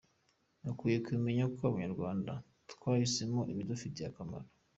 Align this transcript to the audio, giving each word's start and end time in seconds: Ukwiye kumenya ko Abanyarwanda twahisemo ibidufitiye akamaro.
Ukwiye 0.71 0.97
kumenya 1.05 1.45
ko 1.53 1.61
Abanyarwanda 1.69 2.31
twahisemo 2.71 3.41
ibidufitiye 3.51 4.05
akamaro. 4.09 4.47